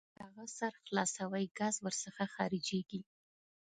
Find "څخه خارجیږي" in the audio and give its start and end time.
2.03-3.01